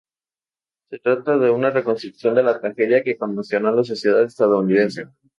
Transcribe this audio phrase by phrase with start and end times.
[0.89, 5.05] Se trata de una reconstrucción de la tragedia que conmocionó a la sociedad estadounidense.